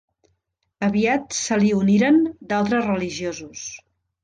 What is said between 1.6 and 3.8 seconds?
li uniren d'altres religiosos.